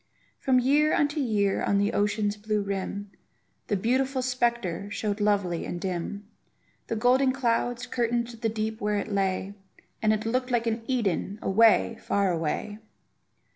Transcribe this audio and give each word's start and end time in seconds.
From 0.39 0.57
year 0.59 0.95
unto 0.95 1.19
year 1.19 1.61
on 1.61 1.77
the 1.77 1.93
ocean's 1.93 2.35
blue 2.35 2.63
rim, 2.63 3.11
The 3.67 3.77
beautiful 3.77 4.23
spectre 4.23 4.89
showed 4.89 5.21
lovely 5.21 5.63
and 5.63 5.79
dim; 5.79 6.27
The 6.87 6.95
golden 6.95 7.31
clouds 7.31 7.85
curtained 7.85 8.29
the 8.29 8.49
deep 8.49 8.81
where 8.81 8.97
it 8.97 9.09
lay, 9.11 9.53
And 10.01 10.11
it 10.11 10.25
looked 10.25 10.49
like 10.49 10.65
an 10.65 10.81
Eden, 10.87 11.37
away, 11.43 11.99
far 12.01 12.31
away! 12.31 12.79